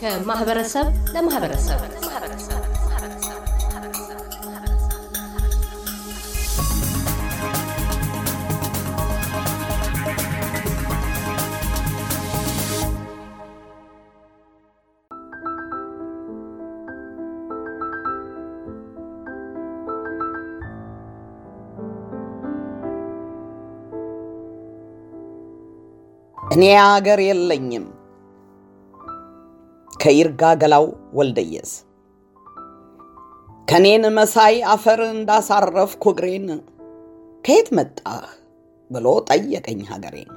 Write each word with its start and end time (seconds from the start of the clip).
ከማህበረሰብ 0.00 0.86
ለማህበረሰብ 1.14 1.78
እኔ 26.48 26.62
አገር 26.84 27.20
የለኝም። 27.24 27.86
ከይርጋ 29.96 30.42
ገላው 30.60 30.86
ወልደየስ 31.18 31.70
ከኔን 33.68 34.04
መሳይ 34.18 34.54
አፈር 34.74 35.00
እንዳሳረፍኩ 35.08 36.04
እግሬን 36.12 36.46
ከየት 37.44 37.68
መጣህ 37.78 38.22
ብሎ 38.90 39.06
ጠየቀኝ 39.28 39.80
ሀገሬን። 39.90 40.30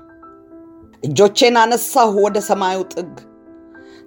እጆቼን 1.04 1.56
አነሳሁ 1.62 2.14
ወደ 2.26 2.38
ሰማዩ 2.50 2.80
ጥግ 2.94 3.14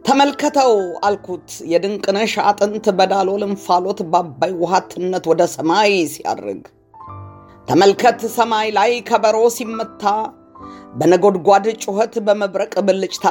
ተመልከተው 0.04 0.72
አልኩት 1.06 1.48
የድንቅነሽ 1.70 2.34
አጥንት 2.44 2.86
በዳሎል 2.98 3.42
እንፋሎት 3.48 4.00
ባባይ 4.12 4.52
ውሃትነት 4.62 5.26
ወደ 5.30 5.42
ሰማይ 5.54 5.92
ሲያርግ 6.12 6.64
ተመልከት 7.68 8.20
ሰማይ 8.36 8.68
ላይ 8.78 8.92
ከበሮ 9.08 9.36
ሲመታ 9.56 10.02
በነጎድጓድ 10.94 11.66
ጩኸት 11.84 12.14
በመብረቅ 12.26 12.74
ብልጭታ 12.86 13.26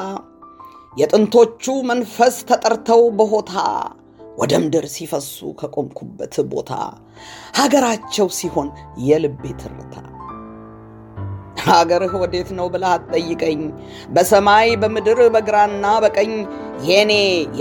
የጥንቶቹ 0.93 1.75
መንፈስ 1.89 2.35
ተጠርተው 2.49 3.03
በሆታ 3.17 3.53
ወደ 4.37 4.53
ምድር 4.61 4.85
ሲፈሱ 4.93 5.37
ከቆምኩበት 5.59 6.35
ቦታ 6.51 6.71
ሀገራቸው 7.57 8.27
ሲሆን 8.37 8.69
የልቤ 9.07 9.43
ትርታ። 9.61 9.95
ሀገርህ 11.67 12.13
ወዴት 12.21 12.49
ነው 12.57 12.67
ብለህ 12.73 12.91
አትጠይቀኝ። 12.93 13.61
በሰማይ 14.09 14.69
በምድር 14.81 15.19
በግራና 15.35 15.85
በቀኝ 16.03 16.31
የኔ 16.87 17.11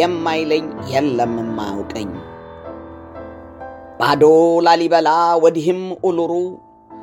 የማይለኝ 0.01 0.65
የለም 0.93 1.35
የማያውቀኝ። 1.43 2.11
ባዶ 4.01 4.25
ላሊበላ 4.67 5.09
ወዲህም 5.43 5.83
ኡሉሩ 6.03 6.33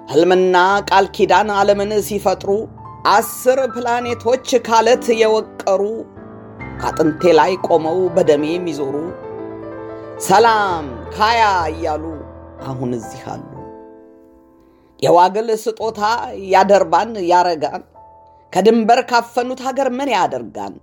ሕልምና 0.09 0.55
ቃል 0.89 1.05
ኪዳን 1.15 1.49
ዓለምን 1.55 1.91
ሲፈጥሩ 2.07 2.52
አስር 3.09 3.59
ፕላኔቶች 3.73 4.47
ካለት 4.67 5.05
የወቀሩ 5.19 5.81
ከአጥንቴ 6.79 7.31
ላይ 7.39 7.52
ቆመው 7.67 7.99
በደሜ 8.15 8.43
የሚዞሩ 8.53 8.95
ሰላም 10.27 10.85
ካያ 11.15 11.43
እያሉ 11.71 12.03
አሁን 12.69 12.91
እዚህ 12.97 13.21
አሉ። 13.33 13.45
የዋግል 14.99 15.49
ስጦታ 15.63 15.99
ያደርባን 16.53 17.11
ያረጋን 17.31 17.83
ከድንበር 18.53 18.99
ካፈኑት 19.09 19.61
ሀገር 19.67 19.89
ምን 19.97 20.09
ያደርጋን 20.15 20.73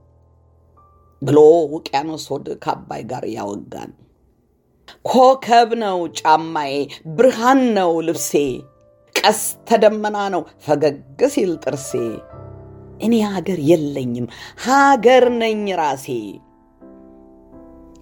ብሎ 1.22 1.38
ውቅያኖስ 1.74 2.24
ሆድ 2.32 2.48
ከአባይ 2.64 3.02
ጋር 3.10 3.24
ያወጋን። 3.34 3.92
ኮከብ 5.04 5.70
ነው 5.82 5.98
ጫማዬ፣ 6.18 6.72
ብርሃን 7.16 7.60
ነው 7.78 7.92
ልብሴ፣ 8.08 8.32
ቀስተ 9.16 9.78
ደመና 9.82 10.18
ነው 10.34 10.42
ፈገግ 10.64 10.98
ሲል 11.32 11.52
ጥርሴ። 11.64 11.90
እኔ 13.00 13.14
ሀገር 13.28 13.58
የለኝም 13.70 14.26
ሀገር 14.66 15.24
ነኝ 15.40 15.62
ራሴ። 15.80 16.06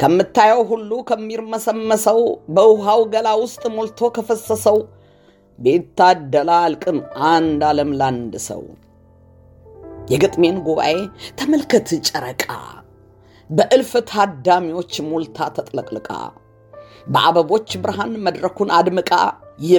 ከምታየው 0.00 0.60
ሁሉ 0.70 0.91
ከሚርመሰመሰው 1.08 2.20
በውሃው 2.54 3.02
ገላ 3.12 3.28
ውስጥ 3.42 3.62
ሞልቶ 3.76 4.10
ከፈሰሰው 4.16 4.78
ቤታደላ 5.58 6.50
አልቅም 6.64 6.98
አንድ 7.31 7.60
ዓለም 7.69 7.91
ላንድ 8.00 8.34
ሰው። 8.48 8.62
የግጥሜን 10.10 10.56
ጉባኤ 10.66 10.94
ተመልከት 11.38 11.88
ጨረቃ 12.08 12.46
በእልፍ 13.50 13.92
ታዳሚዎች 14.10 14.94
ሞልታ 15.08 15.46
ተጥለቅልቃ 15.56 16.10
በአበቦች 17.06 17.70
ብርሃን 17.82 18.12
መድረኩን 18.26 18.70
አድምቃ 18.76 19.10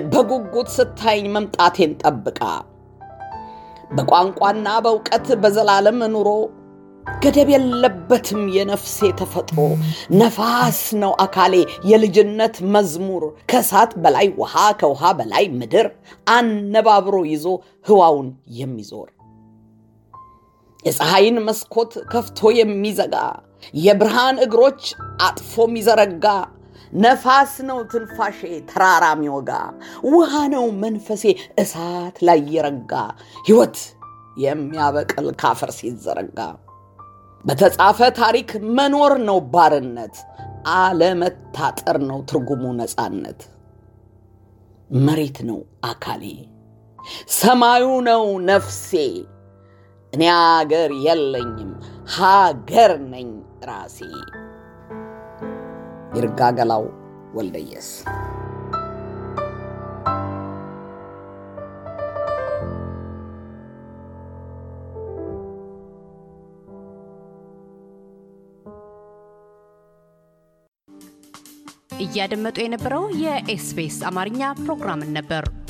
በጉጉት 0.09 0.69
ስታይኝ 0.75 1.25
መምጣቴን 1.34 1.94
ጠብቃ። 2.02 2.40
በቋንቋና 3.91 4.68
በእውቀት 4.84 5.28
በዘላለም 5.41 6.00
ኑሮ 6.13 6.30
ገደብ 7.06 7.50
የለበትም 7.53 8.41
የነፍሴ 8.56 9.08
ተፈጥሮ። 9.19 9.58
ነፋስ 10.19 10.80
ነው 11.02 11.12
አካሌ 11.24 11.56
የልጅነት 11.90 12.56
መዝሙር። 12.74 13.24
ከእሳት 13.52 13.91
በላይ 14.03 14.28
ውሃ 14.40 14.56
ከውሃ 14.80 15.12
በላይ 15.19 15.46
ምድር። 15.59 15.88
አነባብሮ 16.35 17.18
ይዞ 17.31 17.46
ህዋውን 17.88 18.30
የሚዞር። 18.59 19.09
የፀሐይን 20.85 21.38
መስኮት 21.46 21.94
ከፍቶ 22.12 22.50
የሚዘጋ። 22.58 23.16
የብርሃን 23.80 24.38
እግሮች 24.46 24.81
አጥፎ 25.25 25.53
የሚዘረጋ 25.68 26.25
ነፋስ 26.95 27.53
ነው 27.67 27.79
ትንፋሼ 27.91 28.39
ተራራ 28.69 29.06
የሚወጋ 29.13 29.51
ውሃ 30.09 30.33
ነው 30.53 30.66
መንፈሴ 30.83 31.23
እሳት 31.61 32.17
ላይ 32.28 32.41
የረጋ 32.53 32.94
ሕይወት 33.47 33.78
የሚያበቅል 34.38 35.28
ካፈር 35.41 35.72
ሲዘረጋ 35.78 36.39
በተጻፈ 37.45 38.00
ታሪክ 38.19 38.50
መኖር 38.78 39.13
ነው 39.28 39.39
ባርነት፣ 39.53 40.16
አለመታጠር 40.75 41.97
ነው 42.09 42.19
ትርጉሙ 42.29 42.63
ነፃነት። 42.79 43.41
መሬት 44.89 45.38
ነው 45.50 45.59
አካሌ፣ 45.89 46.23
ሰማዩ 47.35 47.85
ነው 48.09 48.23
ነፍሴ። 48.50 48.91
እኔ 50.13 50.23
አገር 50.39 50.91
የለኝም 51.05 51.72
ሀገር 52.16 52.94
ነኝ 53.13 53.29
ራሴ። 53.69 54.00
ይርጋገላው 56.16 56.84
ወልደየስ 57.34 57.90
እያደመጡ 72.06 72.58
የነበረው 72.64 73.03
የ 73.22 73.52
SBS 73.52 73.97
አማርኛ 74.09 74.42
ፕሮግራምን 74.62 75.12
ነበር። 75.18 75.44